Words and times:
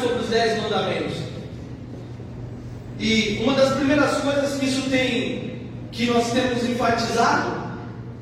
sobre 0.00 0.18
os 0.18 0.28
Dez 0.28 0.62
Mandamentos. 0.62 1.16
E 2.98 3.40
uma 3.42 3.54
das 3.54 3.74
primeiras 3.74 4.18
coisas 4.18 4.58
que 4.58 4.66
isso 4.66 4.88
tem, 4.90 5.68
que 5.90 6.06
nós 6.06 6.30
temos 6.32 6.62
enfatizado, 6.68 7.62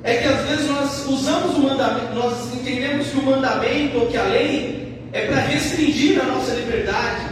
é 0.03 0.17
que 0.17 0.29
às 0.29 0.41
vezes 0.49 0.69
nós 0.69 1.07
usamos 1.07 1.57
o 1.57 1.61
mandamento, 1.61 2.15
nós 2.15 2.55
entendemos 2.55 3.09
que 3.09 3.19
o 3.19 3.23
mandamento 3.23 3.99
ou 3.99 4.07
que 4.07 4.17
a 4.17 4.25
lei 4.25 4.99
é 5.13 5.27
para 5.27 5.41
restringir 5.41 6.21
a 6.21 6.25
nossa 6.25 6.55
liberdade. 6.55 7.27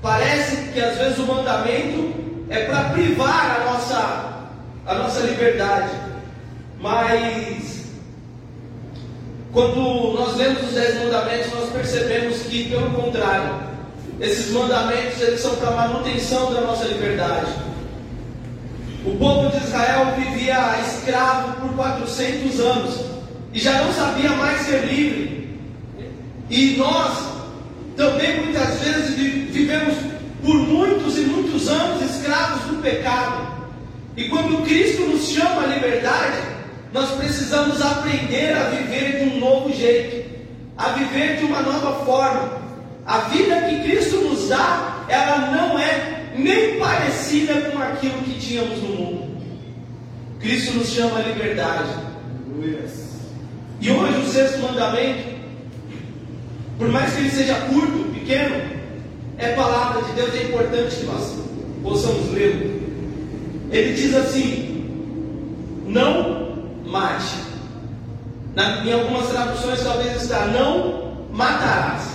Parece 0.00 0.72
que 0.72 0.80
às 0.80 0.98
vezes 0.98 1.18
o 1.18 1.26
mandamento 1.26 2.12
é 2.50 2.64
para 2.64 2.90
privar 2.90 3.60
a 3.60 3.72
nossa, 3.72 4.46
a 4.84 4.94
nossa 4.94 5.20
liberdade. 5.20 5.92
Mas 6.80 7.61
quando 9.52 10.14
nós 10.14 10.34
lemos 10.36 10.62
os 10.62 10.72
dez 10.72 10.98
mandamentos, 10.98 11.52
nós 11.52 11.70
percebemos 11.70 12.38
que, 12.44 12.70
pelo 12.70 12.90
contrário, 12.90 13.54
esses 14.18 14.50
mandamentos 14.50 15.20
eles 15.20 15.40
são 15.40 15.56
para 15.56 15.72
manutenção 15.72 16.54
da 16.54 16.62
nossa 16.62 16.86
liberdade. 16.86 17.52
O 19.04 19.16
povo 19.16 19.50
de 19.50 19.62
Israel 19.62 20.14
vivia 20.16 20.78
escravo 20.80 21.60
por 21.60 21.74
400 21.74 22.60
anos 22.60 23.00
e 23.52 23.58
já 23.58 23.82
não 23.82 23.92
sabia 23.92 24.30
mais 24.30 24.62
ser 24.62 24.86
livre. 24.86 25.58
E 26.48 26.76
nós 26.76 27.18
também 27.96 28.44
muitas 28.44 28.80
vezes 28.80 29.16
vivemos 29.16 29.94
por 30.42 30.54
muitos 30.54 31.18
e 31.18 31.22
muitos 31.22 31.68
anos 31.68 32.02
escravos 32.10 32.62
do 32.70 32.80
pecado. 32.80 33.52
E 34.16 34.24
quando 34.28 34.64
Cristo 34.64 35.02
nos 35.02 35.28
chama 35.28 35.64
à 35.64 35.66
liberdade, 35.66 36.51
nós 36.92 37.10
precisamos 37.12 37.80
aprender 37.80 38.54
a 38.54 38.64
viver 38.70 39.18
de 39.18 39.30
um 39.30 39.40
novo 39.40 39.72
jeito, 39.72 40.30
a 40.76 40.90
viver 40.90 41.38
de 41.38 41.44
uma 41.44 41.62
nova 41.62 42.04
forma. 42.04 42.60
A 43.06 43.18
vida 43.28 43.62
que 43.62 43.82
Cristo 43.82 44.16
nos 44.16 44.48
dá, 44.48 45.04
ela 45.08 45.50
não 45.50 45.78
é 45.78 46.30
nem 46.36 46.78
parecida 46.78 47.54
com 47.70 47.78
aquilo 47.78 48.22
que 48.22 48.38
tínhamos 48.38 48.82
no 48.82 48.88
mundo. 48.88 49.42
Cristo 50.38 50.74
nos 50.74 50.88
chama 50.88 51.18
à 51.18 51.22
liberdade. 51.22 51.88
E 53.80 53.90
hoje 53.90 54.18
o 54.18 54.26
sexto 54.26 54.58
mandamento, 54.58 55.32
por 56.78 56.88
mais 56.88 57.12
que 57.14 57.20
ele 57.20 57.30
seja 57.30 57.54
curto, 57.54 58.12
pequeno, 58.12 58.54
é 59.38 59.48
palavra 59.54 60.02
de 60.02 60.12
Deus, 60.12 60.34
é 60.34 60.44
importante 60.44 60.96
que 60.96 61.06
nós 61.06 61.38
possamos 61.82 62.32
lê-lo. 62.32 62.82
Ele 63.70 63.94
diz 63.94 64.14
assim: 64.14 64.72
não 65.86 66.41
mate. 66.92 67.34
Na, 68.54 68.84
em 68.84 68.92
algumas 68.92 69.28
traduções 69.28 69.82
talvez 69.82 70.22
está 70.22 70.46
não 70.46 71.26
matarás. 71.32 72.12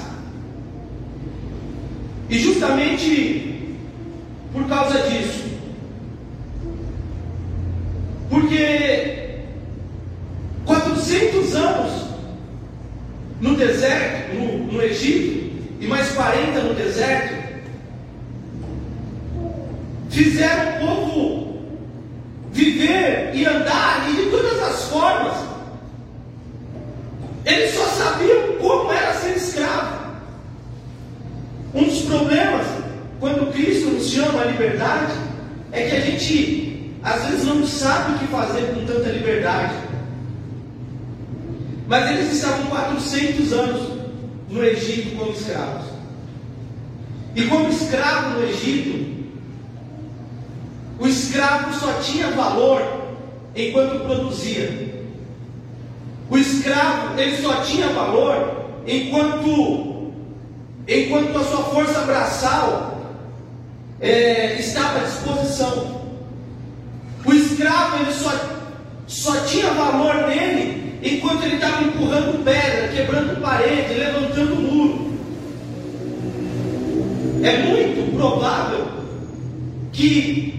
E 2.29 2.37
justamente 2.37 3.77
por 4.53 4.67
causa 4.67 4.99
disso. 5.09 5.47
Porque 8.29 9.39
400 10.65 11.55
anos 11.55 12.07
no 13.41 13.55
deserto, 13.55 14.35
no, 14.35 14.73
no 14.73 14.81
Egito, 14.81 15.47
e 15.79 15.87
mais 15.87 16.09
40 16.11 16.61
no 16.61 16.73
deserto, 16.73 17.35
fizeram 20.09 20.83
o 20.83 20.87
povo 20.87 21.36
viver 22.57 23.29
e 23.35 23.45
andar 23.45 24.09
e 24.09 24.15
de 24.15 24.31
todas 24.31 24.61
as 24.63 24.83
formas. 24.85 25.37
Eles 27.45 27.75
só 27.75 27.85
sabiam 27.85 28.57
como 28.59 28.91
era 28.91 29.13
ser 29.13 29.37
escravo. 29.37 30.07
Um 31.73 31.83
dos 31.83 32.01
problemas 32.01 32.65
quando 33.19 33.53
Cristo 33.53 33.91
nos 33.91 34.09
chama 34.09 34.41
à 34.41 34.45
liberdade, 34.45 35.13
é 35.71 35.87
que 35.87 35.95
a 35.95 35.99
gente 36.01 36.93
às 37.03 37.25
vezes 37.25 37.45
não 37.45 37.65
sabe 37.65 38.13
o 38.13 38.19
que 38.19 38.27
fazer 38.27 38.73
com 38.73 38.85
tanta 38.85 39.09
liberdade. 39.09 39.75
Mas 41.87 42.09
eles 42.09 42.33
estavam 42.33 42.65
400 42.65 43.53
anos 43.53 43.97
no 44.49 44.63
Egito 44.63 45.15
como 45.15 45.31
escravos. 45.31 45.85
E 47.35 47.43
como 47.43 47.69
escravo 47.69 48.39
no 48.39 48.43
Egito, 48.43 49.06
escravo 51.37 51.73
só 51.79 51.93
tinha 52.01 52.31
valor 52.31 52.81
enquanto 53.55 54.05
produzia. 54.05 55.05
O 56.29 56.37
escravo 56.37 57.19
ele 57.19 57.37
só 57.37 57.61
tinha 57.61 57.89
valor 57.89 58.65
enquanto 58.87 60.11
enquanto 60.87 61.37
a 61.37 61.43
sua 61.43 61.63
força 61.65 61.99
braçal 62.01 62.99
é, 64.01 64.55
estava 64.59 64.99
à 64.99 65.03
disposição. 65.03 66.01
O 67.23 67.33
escravo 67.33 67.97
ele 67.97 68.13
só, 68.13 68.31
só 69.05 69.39
tinha 69.41 69.69
valor 69.73 70.27
nele 70.27 70.97
enquanto 71.03 71.43
ele 71.43 71.55
estava 71.55 71.83
empurrando 71.83 72.43
pedra, 72.43 72.87
quebrando 72.87 73.39
parede, 73.41 73.93
levantando 73.93 74.55
muro. 74.55 75.07
É 77.43 77.57
muito 77.59 78.15
provável 78.15 78.87
que 79.93 80.56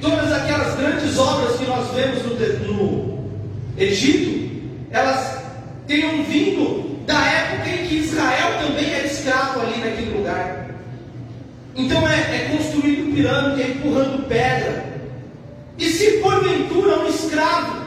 todas 0.00 0.32
aquelas 0.32 0.74
grandes 0.76 1.18
obras 1.18 1.56
que 1.56 1.64
nós 1.64 1.90
vemos 1.94 2.22
no, 2.22 2.72
no 2.72 3.30
Egito, 3.76 4.50
elas 4.90 5.38
tenham 5.86 6.22
vindo 6.24 7.04
da 7.06 7.24
época 7.24 7.68
em 7.68 7.86
que 7.86 7.96
Israel 7.96 8.58
também 8.60 8.92
era 8.92 9.06
escravo 9.06 9.60
ali 9.60 9.78
naquele 9.80 10.16
lugar. 10.16 10.70
Então 11.74 12.06
é, 12.08 12.14
é 12.14 12.56
construindo 12.56 13.14
pirâmide, 13.14 13.62
é 13.62 13.68
empurrando 13.68 14.28
pedra. 14.28 14.90
E 15.78 15.88
se 15.88 16.18
porventura 16.18 17.00
um 17.00 17.08
escravo 17.08 17.80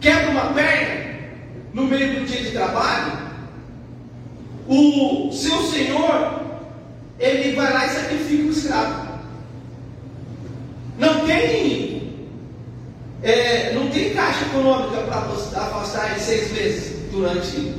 quebra 0.00 0.30
uma 0.30 0.52
perna 0.52 1.04
no 1.72 1.84
meio 1.84 2.20
do 2.20 2.26
dia 2.26 2.42
de 2.42 2.50
trabalho, 2.50 3.12
o 4.68 5.30
seu 5.32 5.62
senhor 5.62 6.40
ele 7.18 7.54
vai 7.54 7.72
lá 7.72 7.86
e 7.86 7.90
sacrifica 7.90 8.44
o 8.44 8.50
escravo. 8.50 9.03
Não 10.98 11.26
tem, 11.26 12.28
é, 13.22 13.72
não 13.72 13.88
tem 13.88 14.14
caixa 14.14 14.44
econômica 14.46 15.02
para 15.02 15.18
afastar 15.18 16.12
ele 16.12 16.20
seis 16.20 16.52
meses 16.52 17.10
durante 17.10 17.74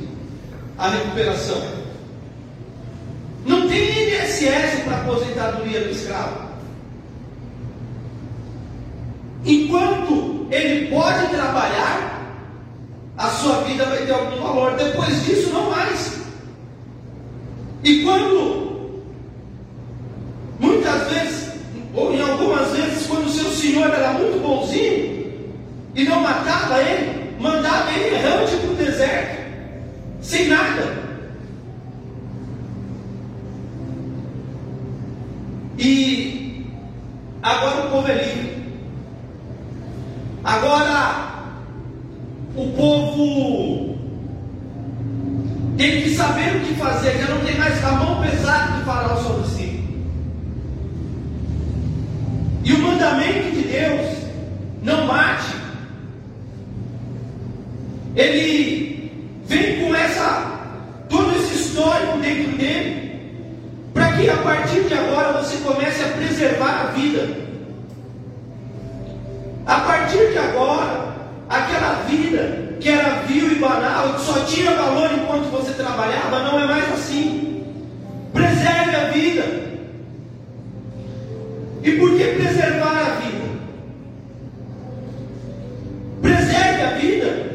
a 0.78 0.90
recuperação. 0.90 1.62
Não 3.46 3.68
tem 3.68 4.08
INSS 4.08 4.82
para 4.84 4.96
aposentadoria 5.02 5.80
do 5.80 5.90
escravo. 5.90 6.46
Enquanto 9.44 10.48
ele 10.50 10.88
pode 10.88 11.28
trabalhar, 11.28 12.16
a 13.16 13.28
sua 13.28 13.62
vida 13.62 13.84
vai 13.86 14.04
ter 14.04 14.12
algum 14.12 14.42
valor. 14.42 14.76
Depois 14.76 15.24
disso, 15.24 15.50
não 15.52 15.70
mais. 15.70 16.20
E 17.84 18.02
quando, 18.02 19.02
muitas 20.58 21.08
vezes, 21.10 21.52
ou 21.94 22.12
em 22.12 22.20
algumas 22.20 22.70
vezes, 22.72 22.75
senhor 23.66 23.92
era 23.92 24.12
muito 24.12 24.40
bonzinho 24.40 25.16
e 25.94 26.04
não 26.04 26.20
matava 26.20 26.80
ele, 26.82 27.34
mandava 27.40 27.90
ele 27.92 28.14
errante 28.14 28.56
para 28.56 28.70
o 28.70 28.74
deserto, 28.74 29.42
sem 30.20 30.48
nada. 30.48 31.06
E 35.78 36.66
agora 37.42 37.86
o 37.86 37.90
povo 37.90 38.08
é 38.08 38.14
livre. 38.14 38.56
Agora 40.44 41.34
o 42.54 42.68
povo 42.72 43.96
tem 45.76 46.02
que 46.02 46.14
saber 46.14 46.56
o 46.56 46.60
que 46.60 46.74
fazer, 46.74 47.18
já 47.18 47.34
não 47.34 47.44
tem 47.44 47.58
mais 47.58 47.84
a 47.84 47.92
mão 47.92 48.22
pesada 48.22 48.78
de 48.78 48.84
Faraó 48.84 49.16
sobre 49.16 49.48
si. 49.48 49.65
E 52.66 52.72
o 52.72 52.78
mandamento 52.80 53.52
de 53.52 53.62
Deus, 53.62 54.10
não 54.82 55.06
mate, 55.06 55.54
ele 58.16 59.38
vem 59.46 59.84
com 59.84 59.94
essa, 59.94 60.50
todo 61.08 61.30
esse 61.36 61.54
histórico 61.54 62.18
dentro 62.18 62.56
dele, 62.56 63.20
para 63.94 64.10
que 64.14 64.28
a 64.28 64.36
partir 64.38 64.82
de 64.82 64.94
agora 64.94 65.40
você 65.40 65.58
comece 65.58 66.02
a 66.02 66.08
preservar 66.08 66.80
a 66.80 66.84
vida. 66.86 67.28
A 69.64 69.80
partir 69.82 70.32
de 70.32 70.38
agora, 70.38 71.14
aquela 71.48 72.02
vida 72.08 72.78
que 72.80 72.88
era 72.88 73.20
vil 73.28 73.52
e 73.52 73.54
banal, 73.60 74.14
que 74.14 74.22
só 74.22 74.40
tinha 74.40 74.74
valor 74.74 75.08
enquanto 75.12 75.52
você 75.52 75.72
trabalhava, 75.72 76.42
não 76.42 76.58
é 76.58 76.66
mais 76.66 76.92
assim. 76.92 77.64
Preserve 78.32 78.96
a 78.96 79.04
vida. 79.12 79.65
E 81.86 81.92
por 81.92 82.16
que 82.16 82.24
preservar 82.24 82.98
a 82.98 83.20
vida? 83.20 83.46
Preserve 86.20 86.82
a 86.82 86.90
vida, 86.96 87.46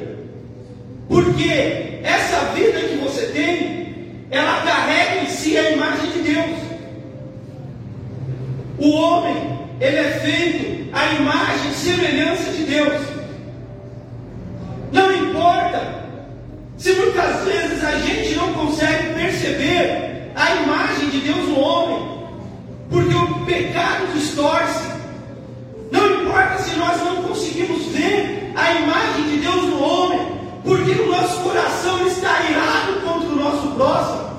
porque 1.10 2.00
essa 2.02 2.46
vida 2.54 2.80
que 2.80 2.96
você 2.96 3.26
tem, 3.26 4.26
ela 4.32 4.62
carrega 4.62 5.24
em 5.24 5.26
si 5.26 5.58
a 5.58 5.72
imagem 5.72 6.12
de 6.12 6.20
Deus. 6.20 6.58
O 8.80 8.90
homem, 8.92 9.60
ele 9.82 9.98
é 9.98 10.12
feito 10.22 10.96
à 10.96 11.12
imagem 11.12 11.70
e 11.70 11.74
semelhança 11.74 12.52
de 12.54 12.64
Deus. 12.64 13.02
Não 14.94 15.12
importa 15.14 16.06
se 16.78 16.94
muitas 16.94 17.44
vezes 17.44 17.84
a 17.84 18.00
gente 18.00 18.36
não 18.36 18.54
consegue 18.54 19.14
perceber 19.14 20.32
a 20.34 20.56
imagem 20.56 21.10
de 21.10 21.20
Deus 21.20 21.50
no 21.50 21.60
homem, 21.60 22.22
porque 22.90 23.14
o 23.14 23.46
pecado 23.46 24.12
distorce. 24.42 24.90
Não 25.92 26.22
importa 26.22 26.58
se 26.64 26.76
nós 26.76 26.98
não 27.04 27.24
conseguimos 27.24 27.86
ver 27.88 28.52
a 28.56 28.74
imagem 28.74 29.24
de 29.30 29.38
Deus 29.38 29.64
no 29.66 29.84
homem, 29.84 30.20
porque 30.64 30.92
o 30.92 31.12
nosso 31.12 31.42
coração 31.42 32.08
está 32.08 32.50
irado 32.50 33.02
contra 33.02 33.30
o 33.30 33.36
nosso 33.36 33.68
próximo. 33.76 34.32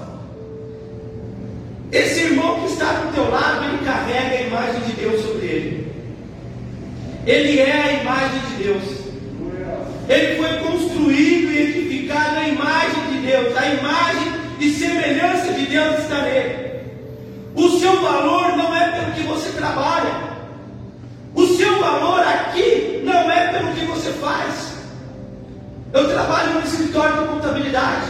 Esse 1.92 2.20
irmão 2.20 2.60
que 2.60 2.72
está 2.72 2.92
do 2.94 3.12
teu 3.14 3.30
lado, 3.30 3.64
ele 3.64 3.84
carrega 3.84 4.36
a 4.36 4.42
imagem 4.42 4.80
de 4.80 4.92
Deus 4.92 5.22
sobre 5.22 5.46
ele. 5.46 5.92
Ele 7.26 7.60
é 7.60 7.72
a 7.72 7.92
imagem 8.02 8.40
de 8.50 8.64
Deus. 8.64 8.82
Ele 10.08 10.36
foi 10.36 10.58
construído 10.58 11.52
e 11.52 11.58
edificado 11.58 12.38
à 12.38 12.48
imagem 12.48 13.06
de 13.12 13.26
Deus, 13.26 13.56
a 13.56 13.66
imagem 13.66 14.32
e 14.58 14.70
semelhança 14.72 15.52
de 15.52 15.66
Deus 15.66 15.98
está 15.98 16.22
nele. 16.22 16.72
O 17.54 17.68
seu 17.78 18.00
valor 18.00 18.56
não 18.56 18.74
é 18.74 18.90
pelo 18.92 19.12
que 19.12 19.21
você 19.32 19.50
trabalha. 19.50 20.32
O 21.34 21.46
seu 21.46 21.80
valor 21.80 22.20
aqui 22.20 23.00
não 23.04 23.30
é 23.30 23.48
pelo 23.48 23.72
que 23.72 23.84
você 23.86 24.10
faz. 24.12 24.74
Eu 25.92 26.08
trabalho 26.08 26.54
no 26.54 26.60
escritório 26.60 27.22
de 27.22 27.28
contabilidade. 27.28 28.06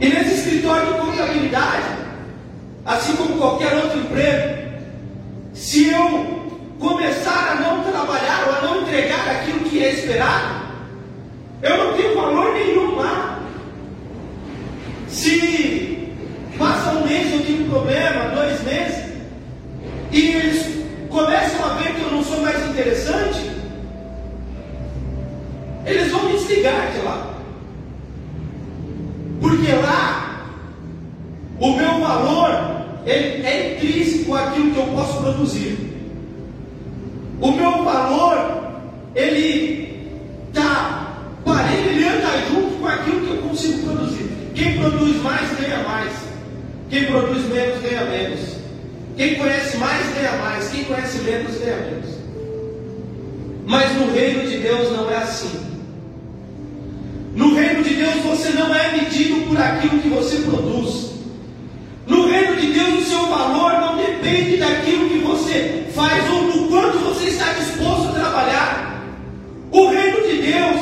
E 0.00 0.08
nesse 0.08 0.34
escritório 0.34 0.92
de 0.92 0.98
contabilidade, 0.98 1.86
assim 2.84 3.14
como 3.16 3.38
qualquer 3.38 3.76
outro 3.76 4.00
emprego, 4.00 4.62
se 5.54 5.90
eu 5.90 6.42
começar 6.78 7.52
a 7.52 7.54
não 7.56 7.84
trabalhar 7.84 8.48
ou 8.48 8.54
a 8.54 8.60
não 8.62 8.82
entregar 8.82 9.30
aquilo 9.30 9.60
que 9.60 9.84
é 9.84 9.92
esperado, 9.92 10.62
eu 11.62 11.76
não 11.76 11.92
tenho 11.96 12.14
valor 12.16 12.52
nenhum 12.54 12.96
lá. 12.96 13.38
Se 15.08 15.81
passa 16.62 16.92
um 16.92 17.04
mês 17.04 17.32
eu 17.32 17.44
tenho 17.44 17.66
um 17.66 17.70
problema, 17.70 18.30
dois 18.36 18.62
meses, 18.62 19.04
e 20.12 20.28
eles 20.28 20.84
começam 21.10 21.64
a 21.64 21.74
ver 21.74 21.94
que 21.94 22.02
eu 22.02 22.12
não 22.12 22.22
sou 22.22 22.40
mais 22.40 22.64
interessante, 22.68 23.50
eles 25.84 26.12
vão 26.12 26.24
me 26.26 26.32
desligar 26.38 26.92
de 26.92 26.98
lá. 26.98 27.34
Porque 29.40 29.72
lá, 29.72 30.46
o 31.58 31.72
meu 31.72 31.98
valor 31.98 32.82
ele 33.04 33.44
é 33.44 33.74
intrínseco 33.74 34.32
àquilo 34.36 34.72
que 34.72 34.78
eu 34.78 34.86
posso 34.86 35.20
produzir. 35.20 35.76
O 37.40 37.50
meu 37.50 37.82
valor, 37.82 38.62
ele 39.16 40.12
está 40.48 41.08
anda 41.44 42.38
junto 42.48 42.78
com 42.78 42.86
aquilo 42.86 43.20
que 43.20 43.30
eu 43.30 43.42
consigo 43.48 43.84
produzir. 43.84 44.30
Quem 44.54 44.78
produz 44.78 45.16
mais 45.22 45.58
ganha 45.58 45.82
mais. 45.82 46.31
Quem 46.92 47.06
produz 47.06 47.46
menos 47.46 47.80
ganha 47.80 48.04
menos. 48.04 48.40
Quem 49.16 49.36
conhece 49.36 49.78
mais 49.78 50.14
ganha 50.14 50.32
mais. 50.32 50.68
Quem 50.68 50.84
conhece 50.84 51.18
menos 51.22 51.56
ganha 51.56 51.76
menos. 51.78 52.10
Mas 53.64 53.94
no 53.94 54.12
reino 54.12 54.46
de 54.46 54.58
Deus 54.58 54.92
não 54.92 55.10
é 55.10 55.16
assim. 55.16 55.58
No 57.34 57.54
reino 57.54 57.82
de 57.82 57.94
Deus 57.94 58.16
você 58.16 58.50
não 58.50 58.74
é 58.74 58.92
medido 58.92 59.48
por 59.48 59.56
aquilo 59.56 60.02
que 60.02 60.08
você 60.10 60.36
produz. 60.42 61.12
No 62.06 62.28
reino 62.28 62.56
de 62.56 62.74
Deus 62.74 63.06
o 63.06 63.08
seu 63.08 63.26
valor 63.26 63.72
não 63.80 63.96
depende 63.96 64.58
daquilo 64.58 65.08
que 65.08 65.18
você 65.20 65.86
faz 65.94 66.30
ou 66.30 66.52
do 66.52 66.68
quanto 66.68 66.98
você 66.98 67.30
está 67.30 67.54
disposto 67.54 68.10
a 68.10 68.20
trabalhar. 68.20 69.02
O 69.70 69.86
reino 69.86 70.28
de 70.28 70.42
Deus, 70.42 70.76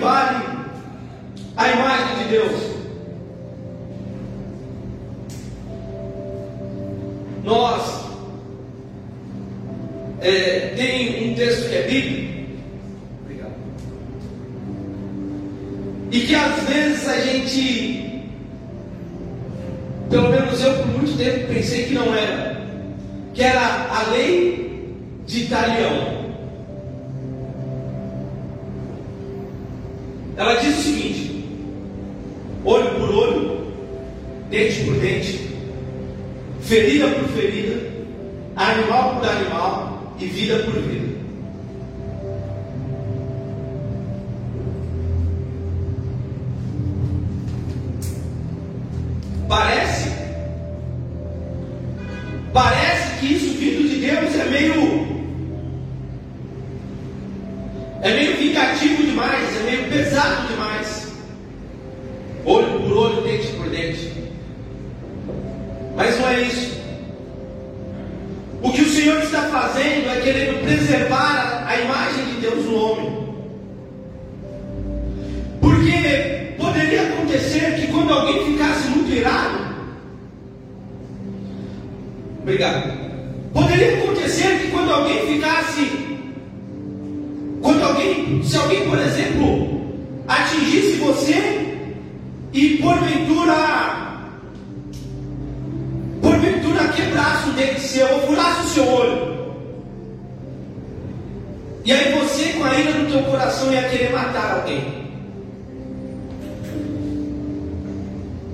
vale 0.00 0.44
a 1.56 1.72
imagem 1.72 2.24
de 2.24 2.30
Deus. 2.30 2.70
Nós 7.44 8.00
é, 10.20 10.72
tem 10.76 11.30
um 11.30 11.34
texto 11.34 11.68
que 11.68 11.76
é 11.76 11.82
bíblico. 11.82 12.30
E 16.12 16.20
que 16.20 16.34
às 16.34 16.64
vezes 16.64 17.08
a 17.08 17.20
gente, 17.20 18.24
pelo 20.10 20.28
menos 20.30 20.60
eu 20.60 20.74
por 20.74 20.86
muito 20.88 21.16
tempo 21.16 21.46
pensei 21.46 21.84
que 21.84 21.94
não 21.94 22.12
era, 22.12 22.60
que 23.32 23.42
era 23.42 23.86
a 23.90 24.10
lei 24.10 24.96
de 25.24 25.44
Italião. 25.44 26.19
Ferida 36.70 37.08
por 37.08 37.28
ferida, 37.30 37.80
animal 38.54 39.16
por 39.16 39.28
animal 39.28 40.14
e 40.20 40.26
vida 40.26 40.60
por 40.60 40.74
vida. 40.74 41.18
Parece, 49.48 50.10
parece 52.52 53.18
que 53.18 53.34
isso 53.34 53.58
vindo 53.58 53.88
de 53.88 54.06
Deus 54.06 54.32
é 54.36 54.44
meio 54.44 55.10
é 58.00 58.14
meio 58.14 58.36
vingativo 58.36 59.02
demais, 59.02 59.56
é 59.56 59.62
meio 59.64 59.88
pesado 59.90 60.46
demais. 60.46 60.99
Fazendo 69.50 70.08
é 70.10 70.20
querendo 70.20 70.62
preservar 70.62 71.66
a, 71.66 71.80
imagem 71.80 72.24
de 72.26 72.40
Deus 72.40 72.64
no 72.64 72.74
homem. 72.76 73.20
Porque 75.60 76.54
poderia 76.56 77.02
acontecer 77.02 77.76
que 77.76 77.88
quando 77.88 78.12
alguém 78.12 78.44
ficasse 78.52 78.88
muito 78.88 79.12
irado, 79.12 79.58
obrigado. 82.42 82.92
Poderia 83.52 83.98
acontecer 83.98 84.60
que 84.60 84.70
quando 84.70 84.92
alguém 84.92 85.34
ficasse, 85.34 85.90
quando 87.60 87.82
alguém, 87.82 88.42
se 88.44 88.56
alguém, 88.56 88.88
por 88.88 88.98
exemplo, 88.98 89.80
atingisse 90.28 90.96
você 90.96 91.76
e 92.52 92.78
porventura, 92.78 94.20
porventura 96.22 96.88
quebrasse 96.88 97.50
o 97.50 97.52
dedo 97.52 97.80
seu 98.70 98.86
olho. 98.86 99.30
E 101.84 101.92
aí 101.92 102.18
você, 102.18 102.52
teu 103.10 103.22
coração, 103.24 103.72
ia 103.72 103.88
querer 103.88 104.12
matar 104.12 104.58
alguém. 104.58 105.00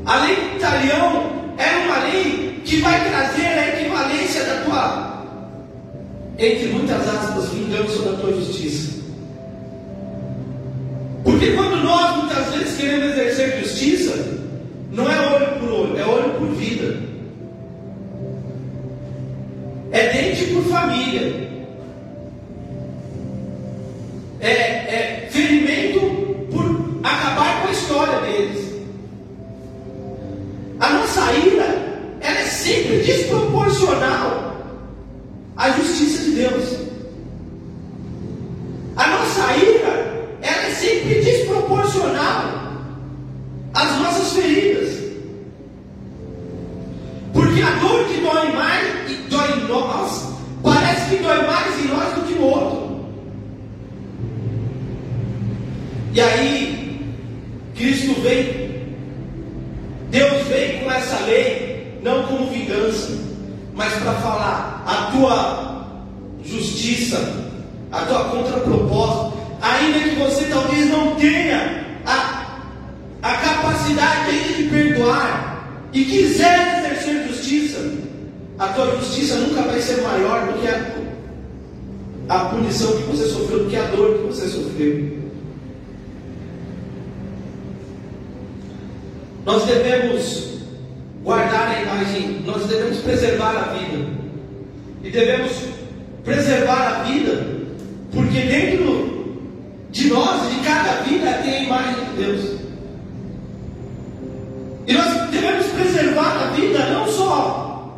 A 0.05 0.25
lei 0.25 0.37
do 0.37 0.61
talião 0.61 1.33
é 1.59 1.85
uma 1.85 1.99
lei 2.05 2.61
que 2.65 2.81
vai 2.81 3.09
trazer 3.09 3.47
a 3.47 3.69
equivalência 3.69 4.45
da 4.45 4.63
tua, 4.63 5.25
entre 6.39 6.69
muitas 6.69 7.09
aspas, 7.09 7.51
vingança 7.51 8.03
da 8.03 8.17
tua 8.19 8.33
justiça. 8.33 8.97
Porque 11.25 11.53
quando 11.53 11.83
nós 11.83 12.17
muitas 12.17 12.55
vezes 12.55 12.77
queremos 12.77 13.11
exercer 13.11 13.61
justiça, 13.61 14.15
não 14.93 15.11
é 15.11 15.35
olho 15.35 15.61
por 15.61 15.69
olho, 15.71 15.99
é 15.99 16.05
olho 16.07 16.31
por 16.35 16.49
vida. 16.51 16.97
É 19.91 20.13
dente 20.13 20.45
por 20.53 20.63
família. 20.65 21.46
A 68.16 68.25
contraproposta, 68.25 69.37
ainda 69.61 70.00
que 70.00 70.16
você 70.16 70.44
talvez 70.46 70.90
não 70.90 71.14
tenha 71.16 71.85
a, 72.04 72.46
a 73.23 73.35
capacidade 73.37 74.30
ainda 74.30 74.54
de 74.54 74.62
perdoar 74.64 75.88
e 75.92 76.04
quiser 76.04 76.78
exercer 76.78 77.28
justiça, 77.28 77.78
a 78.58 78.68
tua 78.68 78.96
justiça 78.96 79.37
nunca 79.37 79.62
vai 79.62 79.80
ser 79.80 80.02
maior 80.02 80.46
do 80.46 80.61
que 80.61 80.68
a, 80.68 80.96
a 82.28 82.44
punição 82.46 82.96
que 82.96 83.02
você 83.04 83.26
sofreu, 83.26 83.64
do 83.64 83.70
que 83.70 83.76
a 83.76 83.85
dor 83.87 84.18
que 84.18 84.26
você 84.26 84.49
sofreu. 84.49 85.26
Nós 89.44 89.64
devemos 89.64 90.56
guardar 91.23 91.68
a 91.68 91.82
imagem, 91.82 92.42
nós 92.44 92.66
devemos 92.66 92.99
preservar 92.99 93.56
a 93.56 93.73
vida. 93.75 94.06
E 95.04 95.11
devemos 95.11 95.52
preservar 96.25 96.88
a 96.88 97.02
vida, 97.04 97.56
porque 98.16 98.40
dentro 98.40 99.37
de 99.90 100.08
nós, 100.08 100.49
de 100.50 100.61
cada 100.61 101.02
vida, 101.02 101.32
tem 101.44 101.52
a 101.52 101.62
imagem 101.62 102.04
de 102.06 102.25
Deus. 102.25 102.61
E 104.87 104.92
nós 104.94 105.30
devemos 105.30 105.66
preservar 105.66 106.44
a 106.44 106.46
vida, 106.52 106.78
não 106.90 107.06
só 107.08 107.92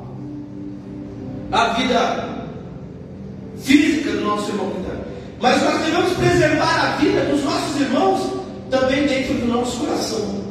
a 1.52 1.72
vida 1.74 2.28
física 3.62 4.10
do 4.10 4.20
nosso 4.22 4.50
irmão, 4.50 4.72
mas 5.40 5.62
nós 5.62 5.84
devemos 5.84 6.12
preservar 6.14 6.80
a 6.80 6.96
vida 6.96 7.24
dos 7.26 7.44
nossos 7.44 7.80
irmãos 7.80 8.20
também 8.70 9.06
dentro 9.06 9.34
do 9.34 9.46
nosso 9.46 9.78
coração. 9.78 10.44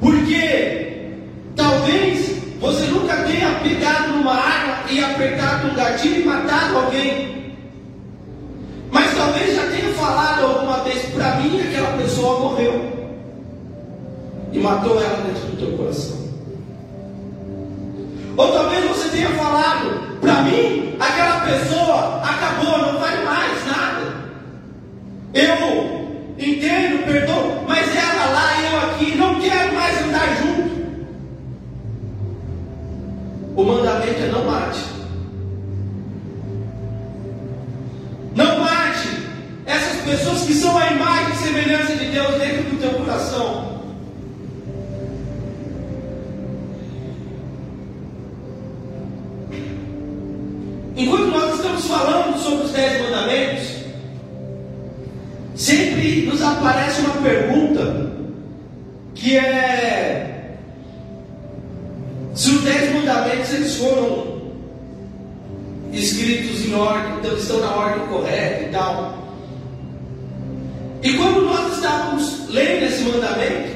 Porque 0.00 1.10
talvez 1.54 2.34
você 2.58 2.86
nunca 2.86 3.16
tenha 3.24 3.50
pegado 3.62 4.12
numa 4.14 4.32
arma 4.32 4.90
e 4.90 5.02
apertado 5.02 5.68
um 5.68 5.74
gatilho 5.74 6.22
e 6.22 6.24
matado 6.24 6.78
alguém. 6.78 7.34
Mas 8.90 9.14
talvez 9.14 9.54
já 9.54 9.66
tenha 9.70 9.92
falado 9.94 10.44
alguma 10.46 10.78
vez 10.84 11.02
para 11.10 11.36
mim 11.36 11.60
aquela 11.60 11.96
pessoa 11.98 12.40
morreu. 12.40 12.92
E 14.52 14.53
matou 14.64 15.00
ela 15.00 15.22
dentro 15.22 15.46
do 15.50 15.56
teu 15.58 15.76
coração. 15.76 16.24
Ou 18.36 18.52
talvez 18.52 18.84
você 18.88 19.10
tenha 19.10 19.28
falado 19.30 20.18
para 20.20 20.42
mim 20.42 20.96
aquela 20.98 21.40
pessoa 21.40 22.22
acabou, 22.22 22.78
não 22.78 22.98
vai 22.98 23.22
mais 23.24 23.66
nada. 23.66 24.14
Eu 25.34 26.34
entendo, 26.38 27.04
perdão, 27.04 27.64
mas 27.68 27.94
ela 27.94 28.26
lá, 28.32 28.62
eu 28.62 28.90
aqui, 28.90 29.14
não 29.16 29.38
quero 29.38 29.74
mais 29.74 30.02
andar 30.02 30.36
junto. 30.36 30.64
O 33.54 33.64
mandamento 33.64 34.22
é 34.22 34.26
não 34.28 34.44
mate. 34.46 34.84
Não 38.34 38.60
mate 38.60 39.08
essas 39.66 40.00
pessoas 40.02 40.42
que 40.42 40.54
são 40.54 40.76
a 40.76 40.90
imagem 40.90 41.32
e 41.34 41.36
semelhança 41.36 41.94
de 41.96 42.06
Deus 42.06 42.34
dentro 42.38 42.62
do 42.70 42.80
teu 42.80 42.94
coração. 42.94 43.73
Estamos 51.74 51.86
falando 51.86 52.38
sobre 52.38 52.66
os 52.66 52.72
dez 52.72 53.02
mandamentos, 53.02 53.68
sempre 55.56 56.26
nos 56.26 56.40
aparece 56.42 57.00
uma 57.00 57.22
pergunta 57.22 58.12
que 59.14 59.36
é 59.36 60.56
se 62.34 62.50
os 62.50 62.62
dez 62.62 62.94
mandamentos 62.94 63.52
eles 63.52 63.76
foram 63.76 64.34
escritos 65.92 66.66
em 66.66 66.74
ordem, 66.74 67.18
então 67.18 67.36
estão 67.36 67.60
na 67.60 67.74
ordem 67.74 68.06
correta 68.06 68.64
e 68.64 68.72
tal. 68.72 69.18
E 71.02 71.12
quando 71.14 71.42
nós 71.42 71.74
estávamos 71.74 72.48
lendo 72.50 72.84
esse 72.84 73.02
mandamento, 73.04 73.74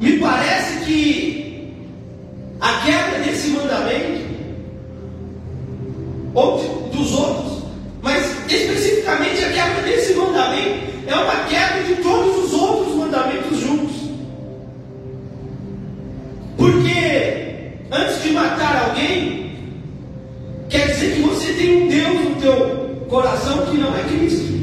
me 0.00 0.18
parece 0.18 0.84
que 0.84 1.74
a 2.60 2.80
quebra 2.84 3.20
desse 3.20 3.48
mandamento, 3.48 4.15
ou 6.36 6.58
dos 6.92 7.12
outros, 7.14 7.62
mas 8.02 8.22
especificamente 8.46 9.42
a 9.42 9.52
quebra 9.52 9.82
desse 9.82 10.12
mandamento 10.12 10.86
é 11.06 11.14
uma 11.14 11.44
quebra 11.44 11.82
de 11.82 11.94
todos 12.02 12.44
os 12.44 12.52
outros 12.52 12.94
mandamentos 12.94 13.58
juntos. 13.58 13.96
Porque 16.58 17.72
antes 17.90 18.22
de 18.22 18.30
matar 18.32 18.88
alguém, 18.88 19.56
quer 20.68 20.88
dizer 20.88 21.14
que 21.14 21.22
você 21.22 21.52
tem 21.54 21.84
um 21.84 21.88
Deus 21.88 22.24
no 22.24 22.34
teu 22.36 23.06
coração 23.08 23.64
que 23.66 23.78
não 23.78 23.96
é 23.96 24.02
Cristo. 24.02 24.56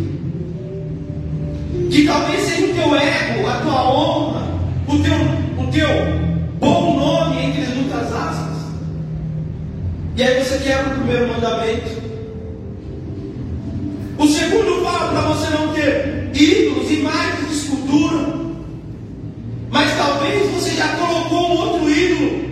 Que 1.89 2.06
talvez 2.06 2.42
seja 2.42 2.68
o 2.68 2.75
teu 2.75 2.96
ego, 2.96 3.48
a 3.48 3.62
tua 3.62 3.92
honra, 3.92 4.48
o 4.88 5.00
teu, 5.00 5.63
o 5.63 5.72
teu 5.72 6.23
E 10.15 10.22
aí 10.22 10.43
você 10.43 10.60
quebra 10.60 10.93
o 10.93 10.98
primeiro 10.98 11.27
mandamento. 11.27 12.03
O 14.17 14.27
segundo 14.27 14.84
fala 14.84 15.12
para 15.12 15.22
você 15.22 15.50
não 15.50 15.74
ter 15.74 16.29
ídolos, 16.34 16.91
imagens 16.91 17.48
de 17.48 17.55
escultura. 17.55 18.34
Mas 19.72 19.91
talvez 19.98 20.51
você 20.51 20.75
já 20.75 20.88
colocou 20.89 21.50
um 21.50 21.58
outro 21.58 21.89
ídolo 21.89 22.43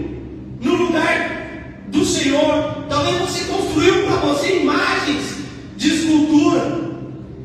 no 0.60 0.76
lugar 0.76 1.42
do 1.90 2.04
Senhor. 2.04 2.86
Talvez 2.90 3.18
você 3.20 3.44
construiu 3.44 4.06
para 4.06 4.16
você 4.18 4.62
imagens 4.62 5.36
de 5.78 5.88
escultura. 5.88 6.82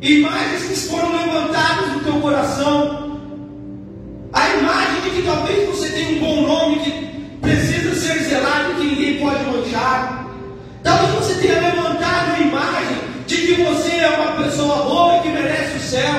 Imagens 0.01 0.63
que 0.63 0.89
foram 0.89 1.13
levantadas 1.13 1.93
no 1.93 2.01
teu 2.01 2.15
coração. 2.21 3.21
A 4.33 4.49
imagem 4.57 5.01
de 5.03 5.11
que 5.11 5.23
talvez 5.23 5.69
você 5.69 5.91
tem 5.91 6.17
um 6.17 6.21
bom 6.21 6.47
nome 6.47 6.79
que 6.81 7.07
precisa 7.41 7.95
ser 7.95 8.25
zelado, 8.25 8.75
que 8.75 8.85
ninguém 8.85 9.19
pode 9.19 9.45
manchar. 9.45 10.27
Talvez 10.83 11.11
você 11.15 11.35
tenha 11.41 11.61
levantado 11.61 12.35
a 12.35 12.41
imagem 12.41 12.97
de 13.27 13.37
que 13.37 13.63
você 13.63 13.97
é 13.97 14.09
uma 14.09 14.43
pessoa 14.43 14.85
boa 14.85 15.17
e 15.17 15.21
que 15.23 15.29
merece 15.29 15.77
o 15.77 15.81
céu. 15.81 16.15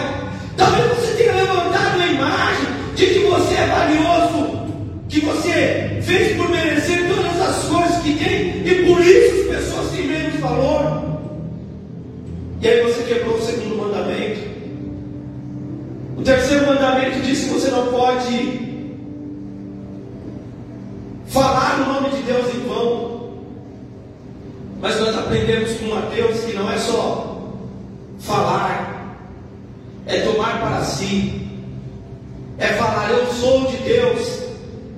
Talvez 0.55 0.87
você 0.89 1.13
tenha 1.13 1.33
levantado 1.33 2.01
a 2.01 2.06
imagem 2.17 2.67
de 2.95 3.05
que 3.05 3.19
você 3.19 3.53
é 3.55 3.67
valioso, 3.67 4.67
que 5.07 5.21
você 5.21 5.99
fez 6.01 6.35
por 6.35 6.49
merecer 6.49 7.07
todas 7.07 7.41
as 7.41 7.63
coisas 7.65 8.01
que 8.01 8.13
tem 8.15 8.65
e 8.65 8.85
por 8.85 8.99
isso 9.01 9.41
as 9.41 9.57
pessoas 9.57 9.91
têm 9.91 10.07
menos 10.07 10.39
valor. 10.39 11.03
E 12.61 12.67
aí 12.67 12.83
você 12.83 13.03
quebrou 13.03 13.37
o 13.37 13.41
segundo 13.41 13.77
mandamento. 13.77 14.39
O 16.17 16.23
terceiro 16.23 16.65
mandamento 16.65 17.21
diz 17.21 17.43
que 17.43 17.49
você 17.49 17.69
não 17.69 17.87
pode 17.87 18.67
falar 21.27 21.81
o 21.81 21.93
nome 21.93 22.09
de 22.09 22.23
Deus 22.23 22.55
em 22.55 22.67
vão. 22.67 23.17
Mas 24.81 24.99
nós 24.99 25.15
aprendemos 25.15 25.73
com 25.73 25.87
Mateus 25.87 26.39
que 26.41 26.53
não 26.53 26.71
é 26.71 26.77
só 26.77 27.53
falar, 28.19 29.17
é 30.05 30.21
tomar 30.21 30.59
para 30.59 30.83
si, 30.83 31.46
é 32.57 32.67
falar 32.73 33.11
eu 33.11 33.27
sou 33.33 33.67
de 33.67 33.77
Deus 33.77 34.41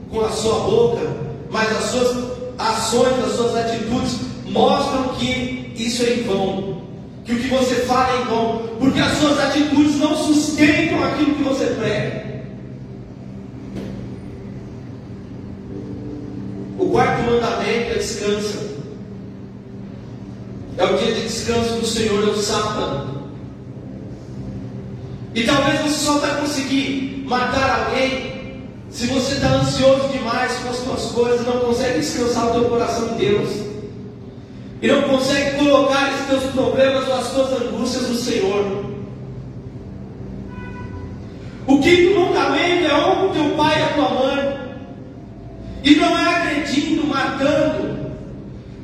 com 0.10 0.22
a 0.22 0.30
sua 0.30 0.60
boca, 0.60 1.02
mas 1.50 1.70
as 1.78 1.84
suas 1.86 2.30
ações, 2.58 3.24
as 3.26 3.34
suas 3.34 3.56
atitudes 3.56 4.20
mostram 4.46 5.10
que 5.16 5.74
isso 5.76 6.04
é 6.04 6.14
em 6.16 6.24
vão, 6.24 6.82
que 7.26 7.34
o 7.34 7.40
que 7.40 7.48
você 7.48 7.76
fala 7.86 8.18
é 8.18 8.22
em 8.22 8.26
vão, 8.26 8.62
porque 8.80 9.00
as 9.00 9.18
suas 9.18 9.40
atitudes 9.40 9.96
não 9.98 10.16
sustentam 10.16 11.04
aquilo 11.04 11.36
que 11.36 11.44
você 11.44 11.66
prega. 11.66 12.30
O 16.78 16.90
quarto 16.90 17.24
mandamento 17.24 17.92
é 17.92 17.96
descansa. 17.96 18.70
É 20.78 20.86
o 20.86 20.98
dia 20.98 21.14
de 21.14 21.24
descanso 21.24 21.74
do 21.74 21.86
Senhor, 21.86 22.24
é 22.24 22.32
o 22.32 22.38
sábado. 22.38 23.20
E 25.36 25.44
talvez 25.44 25.82
você 25.82 26.06
só 26.06 26.20
vai 26.20 26.40
conseguir 26.40 27.19
matar 27.30 27.86
alguém 27.86 28.40
se 28.90 29.06
você 29.06 29.36
está 29.36 29.50
ansioso 29.50 30.10
demais 30.10 30.52
com 30.58 30.70
as 30.70 30.78
suas 30.78 31.12
coisas, 31.12 31.46
não 31.46 31.60
consegue 31.60 32.00
descansar 32.00 32.48
o 32.48 32.54
teu 32.54 32.66
coração 32.66 33.14
em 33.14 33.18
Deus. 33.18 33.50
E 34.82 34.88
não 34.88 35.04
consegue 35.04 35.58
colocar 35.58 36.10
os 36.10 36.28
teus 36.28 36.52
problemas 36.52 37.08
ou 37.08 37.14
as 37.14 37.32
tuas 37.32 37.62
angústias 37.62 38.10
no 38.10 38.16
Senhor. 38.16 38.86
O 41.68 41.80
quinto 41.80 42.20
mandamento 42.20 42.88
é 42.88 42.94
honra 42.96 43.26
o 43.26 43.30
teu 43.30 43.50
pai 43.52 43.80
e 43.80 43.84
a 43.84 43.88
tua 43.90 44.10
mãe. 44.10 44.60
E 45.84 45.96
não 45.96 46.18
é 46.18 46.36
agredindo, 46.36 47.06
matando, 47.06 48.12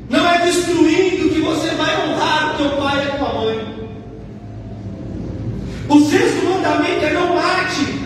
não 0.07 0.29
é 0.29 0.45
destruindo 0.45 1.29
que 1.29 1.41
você 1.41 1.69
vai 1.71 2.07
honrar 2.07 2.53
o 2.53 2.57
teu 2.57 2.69
pai 2.77 3.05
e 3.05 3.09
a 3.09 3.17
tua 3.17 3.33
mãe. 3.33 3.75
O 5.89 5.99
sexto 6.01 6.45
mandamento 6.45 7.05
é 7.05 7.13
não 7.13 7.35
mate. 7.35 8.05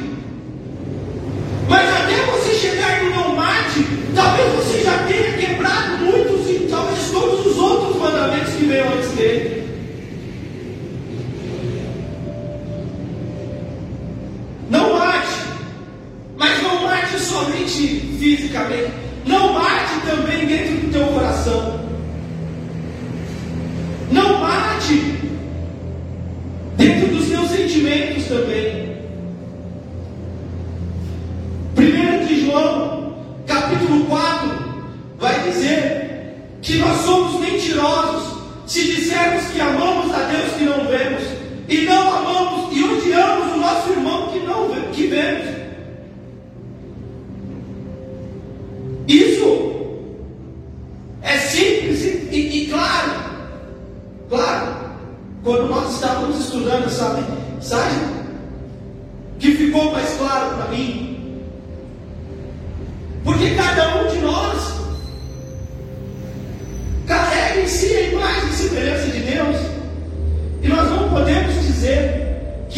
Mas 1.70 1.88
até 1.88 2.26
você 2.26 2.56
chegar 2.56 3.04
no 3.04 3.10
não 3.12 3.36
mate, 3.36 3.86
talvez 4.16 4.54
você 4.56 4.84
já 4.84 4.98
tenha 5.04 5.34
quebrado 5.38 5.98
muitos 6.04 6.50
e 6.50 6.68
talvez 6.70 7.12
todos 7.12 7.46
os 7.46 7.58
outros 7.58 7.96
mandamentos 7.98 8.54
que 8.54 8.66
veio 8.66 8.86
antes 8.94 9.12
dele. 9.12 9.60
Não 14.70 14.94
mate, 14.98 15.36
mas 16.38 16.62
não 16.62 16.84
mate 16.84 17.20
somente 17.20 18.00
fisicamente, 18.20 18.92
não 19.26 19.54
mate 19.54 20.00
também 20.06 20.46
dentro 20.46 20.76
do 20.76 20.92
teu 20.92 21.08
coração. 21.08 21.79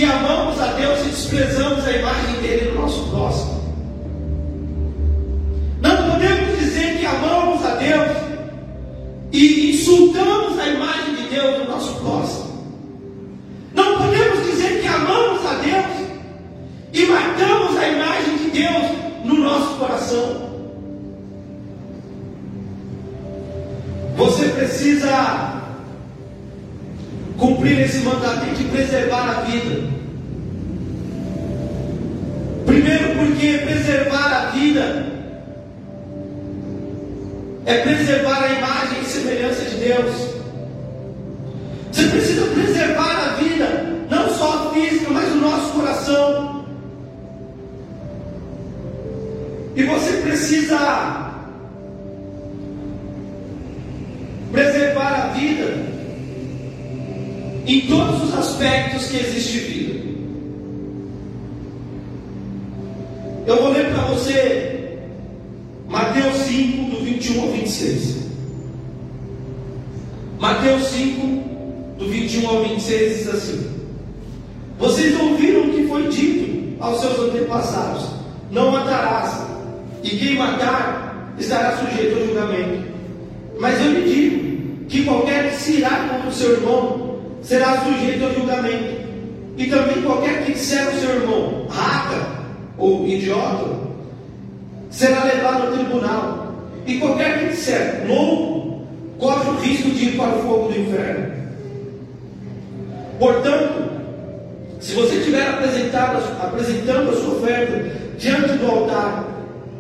Que 0.02 0.06
amamos 0.06 0.60
a 0.60 0.74
Deus 0.74 1.00
e 1.02 1.10
desprezamos 1.10 1.86
a 1.86 1.92
imagem 1.92 2.42
dele 2.42 2.72
no 2.72 2.82
nosso 2.82 3.08
próximo. 3.12 3.62
Não 5.80 5.96
podemos 6.10 6.58
dizer 6.58 6.98
que 6.98 7.06
amamos 7.06 7.64
a 7.64 7.76
Deus 7.76 8.18
e 9.32 9.70
insultamos 9.76 10.58
a 10.58 10.68
imagem 10.70 11.16
de 11.18 11.24
Deus 11.30 11.61
cumprir 27.72 27.86
esse 27.86 28.00
mandamento 28.00 28.62
e 28.62 28.66
preservar 28.66 29.30
a 29.30 29.42
vida. 29.42 29.82
Primeiro, 32.66 33.16
porque 33.16 33.58
preservar 33.60 34.34
a 34.34 34.46
vida 34.52 35.06
é 37.66 37.78
preservar 37.80 38.44
a 38.44 38.54
imagem 38.54 39.02
e 39.02 39.06
semelhança 39.06 39.64
de 39.66 39.76
Deus. 39.76 40.16
Você 41.92 42.08
precisa 42.08 42.46
preservar 42.48 43.30
a 43.30 43.36
vida, 43.36 43.68
não 44.10 44.30
só 44.36 44.70
a 44.70 44.74
física, 44.74 45.12
mas 45.12 45.32
o 45.32 45.36
nosso 45.36 45.74
coração. 45.74 46.66
E 49.76 49.84
você 49.84 50.12
precisa 50.18 51.21
em 57.66 57.82
todos 57.82 58.24
os 58.24 58.34
aspectos 58.34 59.08
que 59.08 59.18
existe 59.18 59.58
vida. 59.60 60.12
Eu 63.46 63.62
vou 63.62 63.72
ler 63.72 63.92
para 63.92 64.04
você 64.06 65.00
Mateus 65.88 66.36
5, 66.38 66.92
do 66.92 67.04
21 67.04 67.42
ao 67.42 67.48
26. 67.50 68.22
Mateus 70.40 70.88
5, 70.88 71.28
do 72.00 72.08
21 72.08 72.50
ao 72.50 72.64
26 72.64 73.18
diz 73.18 73.28
assim: 73.28 73.68
Vocês 74.80 75.20
ouviram 75.20 75.64
o 75.64 75.74
que 75.74 75.88
foi 75.88 76.08
dito 76.08 76.82
aos 76.82 77.00
seus 77.02 77.20
antepassados: 77.20 78.06
Não 78.52 78.72
matarás, 78.72 79.42
e 80.04 80.10
quem 80.10 80.38
matar 80.38 81.36
estará 81.38 81.78
sujeito 81.78 82.18
ao 82.18 82.26
julgamento. 82.26 82.92
Mas 83.60 83.80
eu 83.80 83.92
lhe 83.92 84.14
digo 84.14 84.86
que 84.86 85.04
qualquer 85.04 85.52
que 85.52 85.58
se 85.58 85.78
irá 85.78 86.10
contra 86.10 86.30
o 86.30 86.34
seu 86.34 86.54
irmão 86.54 87.01
será 87.52 87.82
sujeito 87.82 88.24
ao 88.24 88.34
julgamento. 88.34 89.02
E 89.58 89.66
também 89.66 90.02
qualquer 90.04 90.46
que 90.46 90.54
disser 90.54 90.88
ao 90.88 90.94
seu 90.94 91.10
irmão, 91.16 91.68
raca 91.68 92.26
ou 92.78 93.06
idiota, 93.06 93.78
será 94.90 95.26
levado 95.26 95.64
ao 95.64 95.74
tribunal. 95.74 96.56
E 96.88 96.98
qualquer 96.98 97.40
que 97.40 97.50
disser 97.50 98.06
louco, 98.08 98.88
corre 99.20 99.50
o 99.50 99.56
risco 99.56 99.92
de 99.92 100.06
ir 100.06 100.18
para 100.18 100.34
o 100.34 100.42
fogo 100.44 100.72
do 100.72 100.80
inferno. 100.80 101.34
Portanto, 103.20 103.92
se 104.80 104.94
você 104.94 105.16
estiver 105.16 105.50
apresentando 105.50 107.10
a 107.10 107.14
sua 107.14 107.34
oferta 107.34 107.84
diante 108.18 108.54
do 108.54 108.66
altar, 108.66 109.28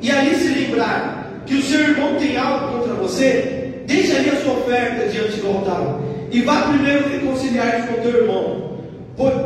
e 0.01 0.11
ali 0.11 0.35
se 0.35 0.49
lembrar 0.49 1.41
que 1.45 1.55
o 1.55 1.63
seu 1.63 1.79
irmão 1.79 2.15
tem 2.15 2.35
algo 2.35 2.79
contra 2.79 2.93
você, 2.95 3.81
deixe 3.87 4.13
ali 4.13 4.29
a 4.29 4.41
sua 4.41 4.55
oferta 4.55 5.07
diante 5.07 5.39
do 5.39 5.47
altar. 5.47 6.10
E 6.31 6.41
vá 6.43 6.61
primeiro 6.61 7.09
reconciliar 7.09 7.87
com 7.87 7.99
o 7.99 8.01
teu 8.01 8.21
irmão. 8.21 8.71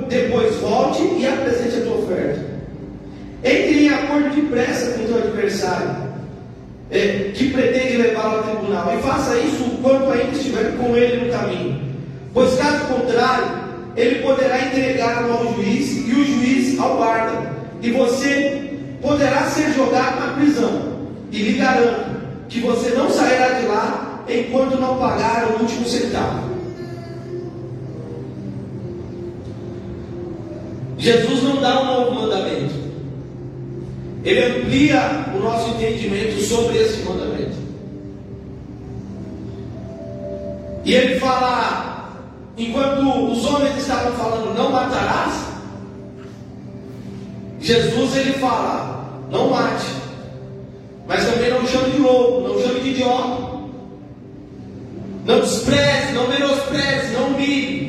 Depois 0.07 0.55
volte 0.57 1.01
e 1.01 1.27
apresente 1.27 1.77
a 1.77 1.81
tua 1.81 1.97
oferta. 1.97 2.39
Entre 3.43 3.85
em 3.85 3.89
acordo 3.89 4.35
depressa 4.35 4.91
com 4.91 5.03
o 5.03 5.07
teu 5.07 5.17
adversário, 5.17 6.05
é, 6.91 7.31
que 7.33 7.49
pretende 7.49 7.97
levá-lo 7.97 8.37
ao 8.37 8.43
tribunal, 8.43 8.95
e 8.97 9.01
faça 9.01 9.37
isso 9.37 9.63
quanto 9.81 10.11
ainda 10.11 10.31
estiver 10.31 10.77
com 10.77 10.95
ele 10.95 11.25
no 11.25 11.31
caminho. 11.31 11.81
Pois 12.33 12.55
caso 12.55 12.85
contrário, 12.85 13.47
ele 13.97 14.21
poderá 14.21 14.65
entregá-lo 14.65 15.33
ao 15.33 15.53
juiz 15.55 16.07
e 16.07 16.11
o 16.11 16.25
juiz 16.25 16.79
ao 16.79 16.97
guarda, 16.97 17.51
e 17.81 17.91
você 17.91 18.71
poderá 19.01 19.43
ser 19.43 19.73
jogado 19.73 20.19
na 20.19 20.33
prisão. 20.33 20.95
E 21.31 21.39
lhe 21.39 21.53
garanto 21.57 22.15
que 22.47 22.59
você 22.61 22.91
não 22.91 23.09
sairá 23.09 23.59
de 23.59 23.65
lá 23.65 24.23
enquanto 24.29 24.79
não 24.79 24.97
pagar 24.97 25.47
o 25.49 25.61
último 25.61 25.85
centavo. 25.85 26.54
Jesus 31.05 31.43
não 31.43 31.61
dá 31.61 31.81
um 31.81 31.85
novo 31.85 32.15
mandamento. 32.15 32.73
Ele 34.23 34.43
amplia 34.43 35.25
o 35.35 35.39
nosso 35.39 35.69
entendimento 35.69 36.41
sobre 36.41 36.79
esse 36.79 37.03
mandamento. 37.03 37.55
E 40.83 40.95
ele 40.95 41.19
fala, 41.19 42.09
enquanto 42.57 43.31
os 43.31 43.45
homens 43.45 43.77
estavam 43.77 44.13
falando, 44.13 44.55
não 44.55 44.71
matarás, 44.71 45.45
Jesus 47.59 48.15
ele 48.17 48.33
fala, 48.39 49.05
não 49.29 49.51
mate, 49.51 49.85
mas 51.07 51.23
também 51.23 51.51
não 51.51 51.67
chame 51.67 51.91
de 51.91 51.97
louco, 51.99 52.47
não 52.47 52.59
chame 52.63 52.79
de 52.79 52.89
idiota, 52.89 53.59
não 55.23 55.39
despreze, 55.39 56.13
não 56.13 56.27
menospreze, 56.27 57.13
não 57.13 57.27
humilhe. 57.27 57.84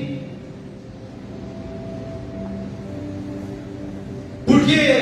Porque 4.66 4.95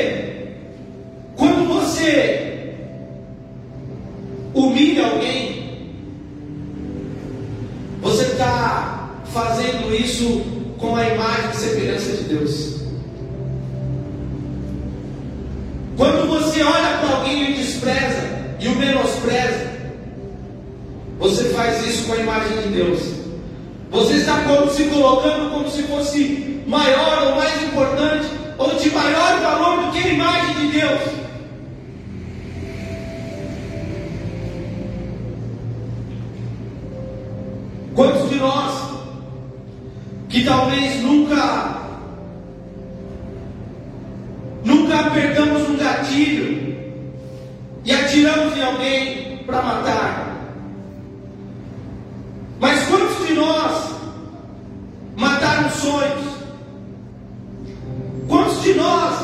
de 58.63 58.75
nós 58.75 59.15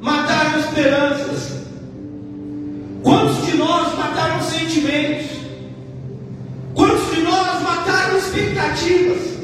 mataram 0.00 0.60
esperanças? 0.60 1.56
Quantos 3.02 3.46
de 3.46 3.56
nós 3.56 3.96
mataram 3.96 4.42
sentimentos? 4.42 5.36
Quantos 6.74 7.14
de 7.14 7.22
nós 7.22 7.62
mataram 7.62 8.18
expectativas? 8.18 9.36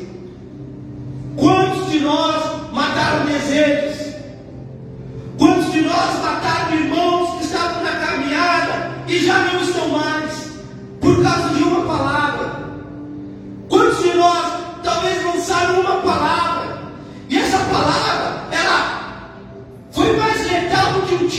Quantos 1.36 1.90
de 1.90 2.00
nós 2.00 2.72
mataram 2.72 3.26
desejos? 3.26 4.14
Quantos 5.38 5.72
de 5.72 5.80
nós 5.80 6.22
mataram 6.22 6.74
irmãos 6.74 7.38
que 7.38 7.44
estavam 7.44 7.82
na 7.82 7.92
caminhada 7.92 8.90
e 9.08 9.24
já 9.24 9.38
não 9.38 9.62
estão 9.62 9.88
mais 9.88 10.11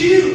you. 0.04 0.33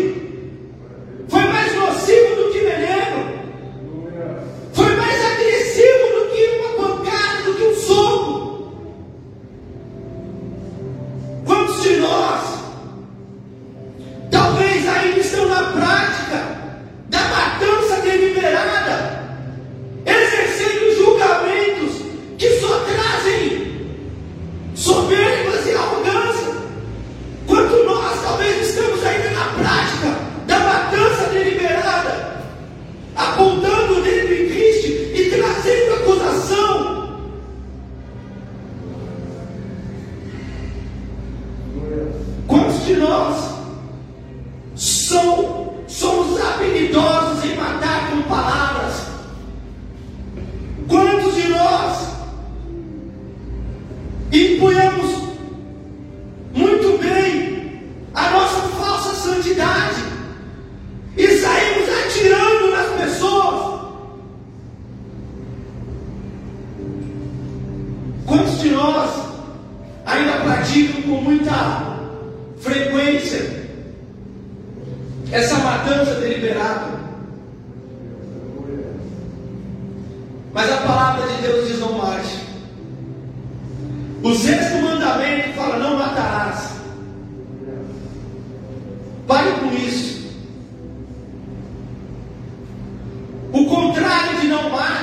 Contrário 94.62 94.99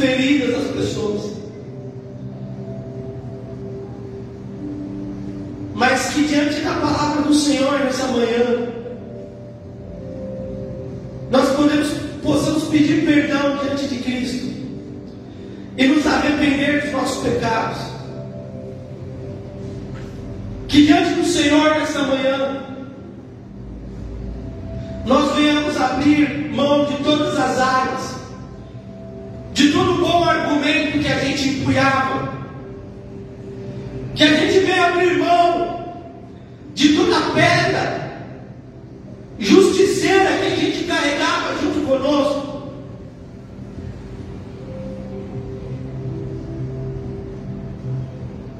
feridas 0.00 0.54
das 0.54 0.72
pessoas. 0.72 1.32
Mas 5.74 6.12
que 6.12 6.24
diante 6.24 6.60
da 6.60 6.72
palavra 6.74 7.22
do 7.22 7.34
Senhor 7.34 7.78
nessa 7.80 8.06
manhã, 8.08 8.68
nós 11.30 11.48
podemos, 11.56 11.88
possamos 12.22 12.64
pedir 12.64 13.04
perdão 13.04 13.58
diante 13.58 13.88
de 13.88 13.96
Cristo 13.98 14.50
e 15.76 15.86
nos 15.86 16.06
arrepender 16.06 16.82
dos 16.82 16.92
nossos 16.92 17.22
pecados. 17.22 17.78
Que 20.68 20.86
diante 20.86 21.14
do 21.14 21.24
Senhor 21.24 21.70
nessa 21.70 22.02
manhã, 22.02 22.62
nós 25.06 25.34
venhamos 25.34 25.80
abrir 25.80 26.52
mão 26.52 26.84
de 26.84 26.96
todas 27.02 27.36
as 27.38 27.58
áreas, 27.58 28.09
a 31.10 31.18
gente 31.18 31.48
empunhava, 31.48 32.32
que 34.14 34.24
a 34.24 34.34
gente 34.34 34.60
venha 34.60 34.86
abrir 34.86 35.18
mão 35.18 35.94
de 36.74 36.96
toda 36.96 37.32
pedra 37.32 38.10
justiceira 39.40 40.38
que 40.38 40.46
a 40.46 40.56
gente 40.56 40.84
carregava 40.84 41.58
junto 41.60 41.86
conosco. 41.86 42.50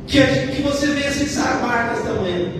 Que, 0.06 0.22
que 0.22 0.62
você 0.62 0.86
venha 0.88 1.12
se 1.12 1.24
desarmar 1.24 1.90
nesta 1.90 2.12
manhã. 2.14 2.50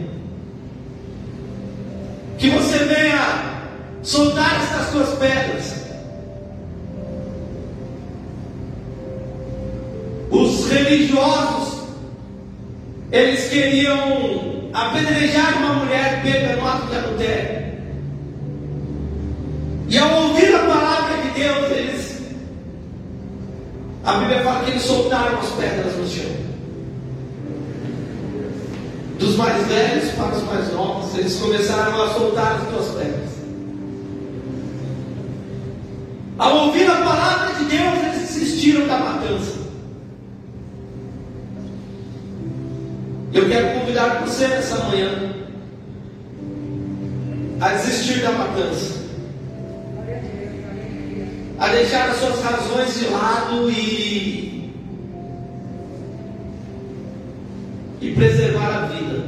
Que 2.39 2.51
você 2.51 2.79
venha 2.85 3.63
soltar 4.03 4.63
estas 4.63 4.91
suas 4.91 5.19
pedras. 5.19 5.60
Os 10.31 10.69
religiosos, 10.71 11.81
eles 13.11 13.49
queriam 13.49 14.71
apedrejar 14.73 15.59
uma 15.59 15.75
mulher 15.75 16.23
pega 16.23 16.57
no 16.57 16.69
ato 16.69 16.87
de 16.87 16.97
adultério. 16.97 17.61
E 19.89 19.99
ao 19.99 20.23
ouvir 20.23 20.55
a 20.55 20.61
palavra 20.61 21.17
de 21.23 21.41
Deus, 21.41 21.71
eles. 21.73 22.21
A 24.05 24.13
Bíblia 24.15 24.43
fala 24.43 24.65
que 24.65 24.71
eles 24.71 24.83
soltaram 24.83 25.39
as 25.41 25.49
pedras 25.51 25.97
no 25.97 26.09
chão. 26.09 26.31
Dos 29.19 29.37
mais 29.37 29.67
velhos 29.67 30.11
para 30.13 30.37
os 30.37 30.43
mais 30.45 30.73
novos, 30.73 31.19
eles 31.19 31.37
começaram 31.37 32.03
a 32.03 32.15
soltar 32.15 32.55
as 32.55 32.71
suas 32.71 32.97
pedras. 32.97 33.31
Ao 36.39 36.67
ouvir 36.67 36.89
a 36.89 36.95
palavra 36.95 37.55
de 37.55 37.65
Deus, 37.65 37.99
eles 38.05 38.29
desistiram 38.29 38.87
da 38.87 38.97
matança. 38.97 39.60
Eu 43.33 43.49
quero 43.49 43.79
convidar 43.79 44.21
você 44.27 44.49
nessa 44.49 44.77
manhã 44.87 45.09
a 47.61 47.69
desistir 47.75 48.23
da 48.23 48.33
matança, 48.33 48.95
a 51.59 51.69
deixar 51.69 52.11
as 52.11 52.17
suas 52.17 52.43
razões 52.43 52.99
de 52.99 53.05
lado 53.07 53.71
e, 53.71 54.75
e 58.01 58.13
preservar 58.17 58.67
a 58.67 58.87
vida, 58.87 59.25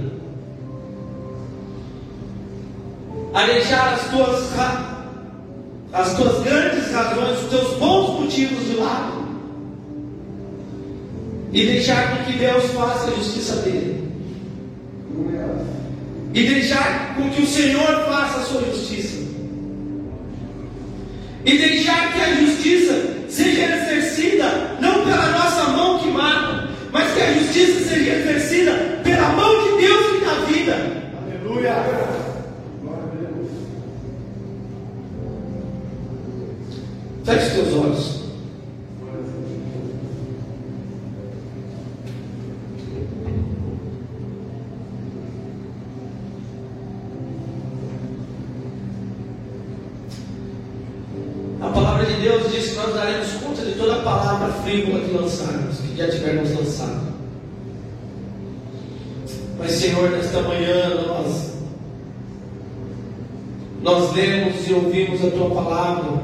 a 3.34 3.46
deixar 3.46 3.94
as 3.94 4.10
tuas 4.10 4.52
as 5.92 6.16
tuas 6.16 6.42
grandes 6.42 6.90
razões, 6.90 7.38
os 7.42 7.50
teus 7.50 7.76
bons 7.76 8.20
motivos 8.20 8.64
de 8.64 8.76
lado 8.76 9.21
e 11.52 11.66
deixar 11.66 12.10
com 12.10 12.24
que 12.24 12.38
Deus 12.38 12.64
faça 12.72 13.10
a 13.10 13.14
justiça 13.14 13.56
dele. 13.56 14.08
E 16.34 16.42
deixar 16.44 17.14
com 17.14 17.28
que 17.30 17.42
o 17.42 17.46
Senhor 17.46 18.06
faça 18.06 18.40
a 18.40 18.42
sua 18.44 18.62
justiça. 18.62 19.20
E 21.44 21.58
deixar 21.58 22.12
que 22.12 22.20
a 22.20 22.34
justiça 22.36 22.94
seja 23.28 23.62
exercida 23.62 24.76
não 24.80 25.04
pela 25.04 25.30
nossa 25.30 25.64
mão 25.68 25.98
que 25.98 26.08
mata, 26.08 26.68
mas 26.90 27.12
que 27.12 27.20
a 27.20 27.32
justiça 27.34 27.88
seja 27.88 28.12
exercida 28.12 29.00
pela 29.02 29.28
mão 29.30 29.62
de 29.64 29.82
Deus 29.82 30.06
que 30.06 30.24
dá 30.24 30.34
vida. 30.46 30.76
Aleluia. 31.22 32.12
Feche 37.24 37.46
os 37.46 37.52
teus 37.52 37.74
olhos. 37.74 38.22
A 51.60 51.68
palavra 51.68 52.06
de 52.06 52.20
Deus 52.20 52.50
diz 52.50 52.70
que 52.70 52.74
nós 52.74 52.92
daremos 52.92 53.28
conta 53.34 53.64
de 53.64 53.72
toda 53.72 53.94
a 53.94 54.02
palavra 54.02 54.52
frívola 54.64 55.00
que 55.04 55.12
lançarmos, 55.12 55.78
que 55.78 55.96
já 55.96 56.10
tivermos 56.10 56.50
lançado. 56.50 57.12
Mas, 59.58 59.70
Senhor, 59.70 60.10
nesta 60.10 60.42
manhã 60.42 61.06
nós, 61.06 61.52
nós 63.80 64.12
lemos 64.12 64.56
a 65.26 65.30
tua 65.30 65.50
palavra. 65.50 66.22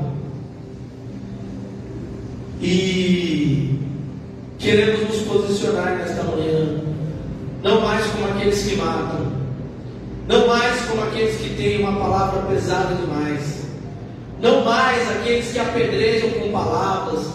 E 2.61 3.79
queremos 4.59 5.09
nos 5.09 5.23
posicionar 5.23 5.97
nesta 5.97 6.25
manhã, 6.25 6.83
não 7.63 7.81
mais 7.81 8.07
como 8.07 8.27
aqueles 8.27 8.63
que 8.63 8.77
matam, 8.77 9.33
não 10.27 10.47
mais 10.49 10.81
como 10.83 11.03
aqueles 11.03 11.37
que 11.37 11.55
têm 11.55 11.81
uma 11.81 11.99
palavra 11.99 12.43
pesada 12.43 12.95
demais, 12.97 13.67
não 14.41 14.65
mais 14.65 15.09
aqueles 15.11 15.53
que 15.53 15.59
apedrejam 15.59 16.31
com 16.31 16.51
palavras, 16.51 17.27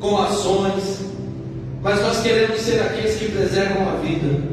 com 0.00 0.18
ações, 0.18 1.00
mas 1.82 2.00
nós 2.02 2.20
queremos 2.22 2.60
ser 2.60 2.80
aqueles 2.80 3.16
que 3.16 3.30
preservam 3.30 3.88
a 3.88 3.94
vida. 3.96 4.51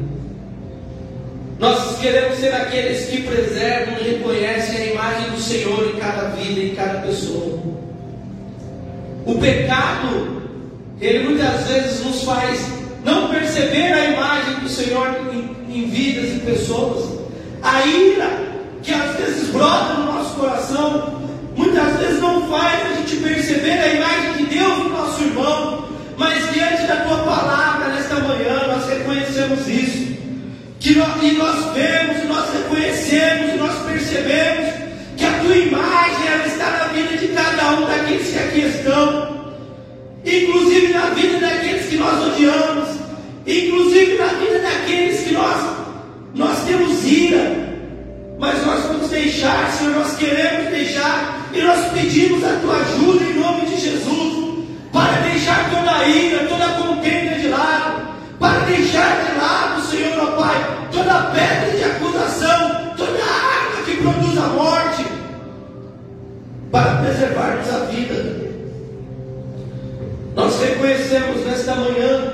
Nós 1.60 1.98
queremos 1.98 2.38
ser 2.38 2.54
aqueles 2.54 3.04
que 3.04 3.20
preservam 3.20 3.98
e 4.00 4.12
reconhecem 4.12 4.78
a 4.78 4.86
imagem 4.92 5.30
do 5.30 5.38
Senhor 5.38 5.92
em 5.94 6.00
cada 6.00 6.28
vida, 6.30 6.58
em 6.58 6.74
cada 6.74 7.00
pessoa. 7.00 7.60
O 9.26 9.38
pecado, 9.38 10.40
ele 11.02 11.24
muitas 11.24 11.68
vezes 11.68 12.02
nos 12.02 12.22
faz 12.24 12.66
não 13.04 13.28
perceber 13.28 13.92
a 13.92 14.06
imagem 14.06 14.54
do 14.60 14.68
Senhor 14.70 15.06
em, 15.34 15.82
em 15.82 15.90
vidas 15.90 16.30
e 16.30 16.40
pessoas. 16.40 17.20
A 17.62 17.84
ira 17.84 18.30
que 18.82 18.94
às 18.94 19.16
vezes 19.16 19.50
brota 19.50 19.92
no 19.98 20.14
nosso 20.14 20.36
coração, 20.36 21.20
muitas 21.54 21.94
vezes 21.98 22.22
não 22.22 22.48
faz 22.48 22.90
a 22.90 22.94
gente 22.94 23.16
perceber 23.16 23.78
a 23.78 23.94
imagem 23.96 24.46
de 24.46 24.54
Deus 24.54 24.78
no 24.78 24.88
nosso 24.88 25.22
irmão. 25.22 25.90
Mas 26.16 26.54
diante 26.54 26.86
da 26.86 26.96
tua 27.04 27.18
palavra 27.18 27.88
nesta 27.88 28.14
manhã, 28.14 28.66
nós 28.66 28.88
reconhecemos 28.88 29.68
isso. 29.68 30.19
Que 30.80 30.94
nós, 30.94 31.22
e 31.22 31.32
nós 31.32 31.74
vemos, 31.74 32.24
nós 32.26 32.54
reconhecemos, 32.54 33.60
nós 33.60 33.86
percebemos 33.86 34.72
que 35.14 35.26
a 35.26 35.38
tua 35.40 35.54
imagem 35.54 36.26
ela 36.26 36.46
está 36.46 36.70
na 36.70 36.84
vida 36.86 37.18
de 37.18 37.28
cada 37.28 37.72
um 37.72 37.86
daqueles 37.86 38.28
que 38.30 38.38
aqui 38.38 38.60
estão, 38.60 39.52
inclusive 40.24 40.92
na 40.94 41.10
vida 41.10 41.38
daqueles 41.38 41.86
que 41.86 41.96
nós 41.96 42.26
odiamos, 42.26 42.88
inclusive 43.46 44.16
na 44.16 44.26
vida 44.28 44.58
daqueles 44.60 45.20
que 45.20 45.34
nós, 45.34 45.76
nós 46.34 46.64
temos 46.64 47.04
ira, 47.04 47.76
mas 48.38 48.64
nós 48.64 48.82
vamos 48.84 49.10
deixar, 49.10 49.70
Senhor, 49.72 49.96
nós 49.96 50.16
queremos 50.16 50.70
deixar, 50.70 51.50
e 51.52 51.60
nós 51.60 51.92
pedimos 51.92 52.42
a 52.42 52.56
tua 52.62 52.76
ajuda 52.76 53.24
em 53.24 53.38
nome 53.38 53.66
de 53.66 53.78
Jesus, 53.78 54.64
para 54.90 55.20
deixar 55.28 55.70
toda 55.70 55.94
a 55.94 56.08
ira, 56.08 56.46
toda 56.46 56.64
a 56.64 56.72
contenda 56.72 57.38
de 57.38 57.48
lado, 57.48 58.08
para 58.38 58.60
deixar 58.60 59.26
de 59.26 59.38
lado, 59.38 59.79
Senhor, 59.90 60.18
ó 60.20 60.26
Pai, 60.40 60.88
toda 60.92 61.32
pedra 61.32 61.76
de 61.76 61.82
acusação, 61.82 62.94
toda 62.96 63.12
arma 63.12 63.82
que 63.84 63.96
produz 63.96 64.38
a 64.38 64.46
morte, 64.48 65.04
para 66.70 66.94
preservarmos 66.98 67.68
a 67.68 67.78
vida. 67.86 68.50
Nós 70.36 70.60
reconhecemos 70.60 71.44
nesta 71.44 71.74
manhã 71.74 72.32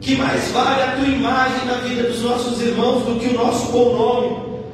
que 0.00 0.14
mais 0.14 0.52
vale 0.52 0.82
a 0.82 0.92
tua 0.92 1.08
imagem 1.08 1.66
na 1.66 1.74
vida 1.78 2.04
dos 2.04 2.22
nossos 2.22 2.62
irmãos 2.62 3.04
do 3.04 3.18
que 3.18 3.34
o 3.34 3.38
nosso 3.38 3.72
bom 3.72 3.96
nome. 3.96 4.64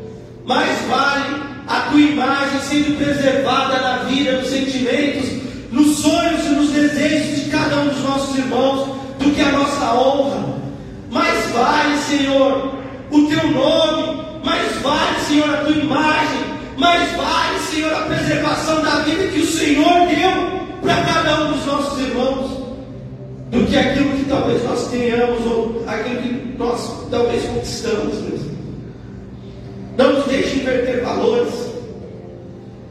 Mais 0.44 0.78
vale 0.88 1.42
a 1.66 1.80
tua 1.90 2.00
imagem 2.00 2.60
sendo 2.60 2.98
preservada 2.98 3.80
na 3.80 3.96
vida, 4.04 4.32
nos 4.32 4.48
sentimentos, 4.48 5.30
nos 5.72 5.98
sonhos 6.00 6.44
e 6.44 6.48
nos 6.50 6.70
desejos 6.70 7.44
de 7.44 7.50
cada 7.50 7.76
um 7.76 7.88
dos 7.88 8.02
nossos 8.02 8.36
irmãos 8.36 8.88
do 9.18 9.30
que 9.30 9.40
a 9.40 9.52
nossa 9.52 9.94
honra. 9.94 10.59
Vale, 11.52 11.96
Senhor, 11.98 12.74
o 13.10 13.26
teu 13.26 13.50
nome, 13.50 14.22
mais 14.44 14.76
vale, 14.82 15.20
Senhor, 15.26 15.50
a 15.50 15.56
tua 15.58 15.76
imagem, 15.76 16.40
mais 16.76 17.10
vale, 17.16 17.58
Senhor, 17.70 17.92
a 17.92 18.02
preservação 18.02 18.82
da 18.82 19.00
vida 19.00 19.26
que 19.28 19.40
o 19.40 19.46
Senhor 19.46 20.06
deu 20.06 20.80
para 20.80 21.02
cada 21.04 21.44
um 21.44 21.52
dos 21.52 21.66
nossos 21.66 21.98
irmãos. 22.00 22.60
do 23.50 23.66
que 23.66 23.76
aquilo 23.76 24.16
que 24.16 24.24
talvez 24.26 24.62
nós 24.62 24.86
tenhamos 24.88 25.44
ou 25.44 25.84
aquilo 25.86 26.22
que 26.22 26.54
nós 26.56 27.08
talvez 27.10 27.44
conquistamos 27.46 28.14
mesmo. 28.20 28.50
Não 29.96 30.12
nos 30.12 30.26
deixe 30.26 30.60
inverter 30.60 31.02
valores. 31.02 31.52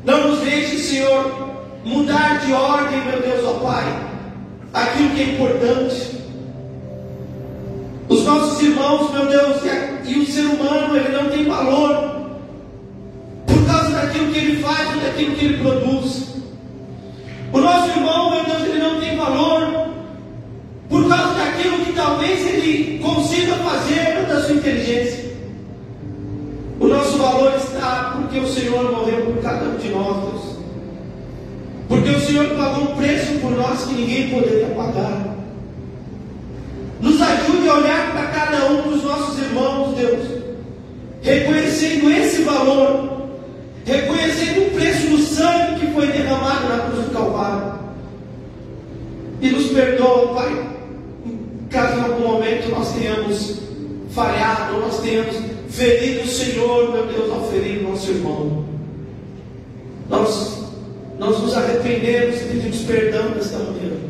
Não 0.03 0.29
nos 0.29 0.39
deixe, 0.41 0.77
Senhor, 0.79 1.49
mudar 1.85 2.39
de 2.45 2.51
ordem, 2.51 2.99
meu 3.05 3.21
Deus, 3.21 3.45
ó 3.45 3.53
Pai, 3.65 3.85
aquilo 4.73 5.09
que 5.11 5.21
é 5.21 5.33
importante. 5.33 6.18
Os 8.09 8.23
nossos 8.23 8.59
irmãos, 8.63 9.11
meu 9.11 9.27
Deus, 9.27 9.57
e, 9.63 10.09
e 10.09 10.19
o 10.19 10.25
ser 10.25 10.45
humano, 10.47 10.97
ele 10.97 11.15
não 11.15 11.29
tem 11.29 11.45
valor 11.45 12.21
por 13.45 13.65
causa 13.67 13.91
daquilo 13.91 14.31
que 14.31 14.39
ele 14.39 14.63
faz 14.63 14.95
ou 14.95 15.01
daquilo 15.01 15.35
que 15.35 15.45
ele 15.45 15.57
produz. 15.59 16.29
O 17.53 17.59
nosso 17.59 17.89
irmão, 17.89 18.31
meu 18.31 18.45
Deus, 18.45 18.63
ele 18.63 18.79
não 18.79 18.99
tem 18.99 19.15
valor 19.15 19.89
por 20.89 21.07
causa 21.07 21.35
daquilo 21.35 21.85
que 21.85 21.93
talvez 21.93 22.47
ele 22.47 22.97
consiga 22.97 23.53
fazer 23.53 24.25
da 24.27 24.41
sua 24.41 24.55
inteligência. 24.55 25.29
O 26.79 26.87
nosso 26.87 27.15
valor 27.19 27.53
está 27.57 28.15
porque 28.17 28.39
o 28.39 28.47
Senhor 28.47 28.91
morreu 28.91 29.25
por 29.27 29.37
cada 29.43 29.65
um 29.65 29.77
de 29.77 29.89
nós, 29.89 30.17
Deus. 30.17 30.57
Porque 31.87 32.09
o 32.09 32.19
Senhor 32.19 32.47
pagou 32.55 32.85
um 32.85 32.95
preço 32.95 33.33
por 33.39 33.51
nós 33.51 33.83
que 33.83 33.93
ninguém 33.93 34.29
poderia 34.29 34.67
pagar. 34.69 35.28
Nos 36.99 37.21
ajude 37.21 37.69
a 37.69 37.75
olhar 37.75 38.11
para 38.11 38.27
cada 38.27 38.65
um 38.71 38.89
dos 38.89 39.03
nossos 39.03 39.39
irmãos, 39.39 39.95
Deus, 39.95 40.27
reconhecendo 41.21 42.11
esse 42.11 42.43
valor, 42.43 43.29
reconhecendo 43.85 44.67
o 44.67 44.71
preço 44.71 45.07
do 45.07 45.17
sangue 45.19 45.79
que 45.79 45.93
foi 45.93 46.07
derramado 46.07 46.67
na 46.67 46.79
cruz 46.79 47.05
do 47.05 47.11
Calvário. 47.11 47.79
E 49.41 49.49
nos 49.49 49.67
perdoa, 49.67 50.33
Pai, 50.33 50.69
caso 51.69 51.99
em 51.99 52.03
algum 52.03 52.27
momento 52.27 52.69
nós 52.69 52.93
tenhamos 52.93 53.59
falhado, 54.11 54.75
ou 54.75 54.81
nós 54.81 54.99
tenhamos 54.99 55.35
ferido 55.69 56.23
o 56.23 56.27
Senhor, 56.27 56.91
meu 56.91 57.07
Deus, 57.07 57.31
ao 57.31 57.49
ferir 57.49 57.79
o 57.79 57.91
nosso 57.91 58.11
irmão. 58.11 58.65
Nós, 60.09 60.63
nós 61.17 61.39
nos 61.39 61.55
arrependemos 61.55 62.41
e 62.41 62.45
pedimos 62.45 62.79
perdão 62.79 63.29
nesta 63.29 63.57
manhã. 63.59 64.08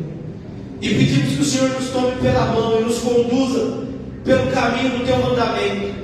E 0.80 0.88
pedimos 0.88 1.34
que 1.34 1.42
o 1.42 1.44
Senhor 1.44 1.68
nos 1.70 1.90
tome 1.90 2.12
pela 2.22 2.46
mão 2.46 2.80
e 2.80 2.84
nos 2.84 2.98
conduza 2.98 3.80
pelo 4.24 4.50
caminho 4.50 4.98
do 4.98 5.04
teu 5.04 5.18
mandamento. 5.18 6.00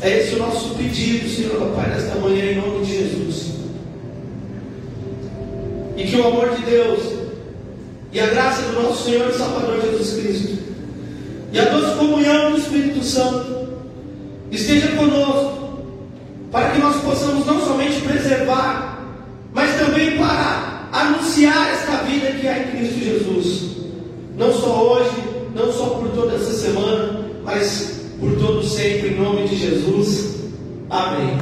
É 0.00 0.18
esse 0.18 0.36
o 0.36 0.38
nosso 0.38 0.74
pedido, 0.76 1.28
Senhor, 1.28 1.74
Pai, 1.74 1.88
nesta 1.88 2.14
manhã, 2.16 2.44
em 2.44 2.56
nome 2.56 2.84
de 2.84 2.98
Jesus. 2.98 3.52
E 5.96 6.04
que 6.04 6.16
o 6.16 6.26
amor 6.26 6.54
de 6.54 6.62
Deus 6.62 7.00
e 8.12 8.20
a 8.20 8.26
graça 8.26 8.62
do 8.62 8.82
nosso 8.82 9.04
Senhor 9.04 9.28
e 9.28 9.34
Salvador 9.34 9.80
Jesus 9.82 10.12
Cristo 10.20 10.58
e 11.52 11.58
a 11.58 11.64
doce 11.64 11.96
comunhão 11.96 12.52
do 12.52 12.58
Espírito 12.58 13.02
Santo 13.02 13.68
esteja 14.50 14.88
conosco, 14.88 15.80
para 16.50 16.70
que 16.70 16.78
nós 16.78 16.96
possamos 17.02 17.44
não 17.46 17.60
somente 17.60 18.00
preservar, 18.00 19.02
mas 19.52 19.78
também 19.78 20.16
para 20.16 20.88
anunciar 20.92 21.70
esta 21.70 22.02
vida 22.04 22.07
que 22.38 22.48
há 22.48 22.58
em 22.58 22.70
Cristo 22.70 22.98
Jesus, 22.98 23.76
não 24.36 24.52
só 24.52 24.92
hoje, 24.92 25.10
não 25.54 25.72
só 25.72 25.86
por 25.90 26.08
toda 26.10 26.34
essa 26.34 26.52
semana, 26.52 27.24
mas 27.44 28.06
por 28.20 28.36
todo 28.38 28.62
sempre, 28.64 29.08
em 29.08 29.20
nome 29.20 29.48
de 29.48 29.56
Jesus. 29.56 30.36
Amém. 30.90 31.36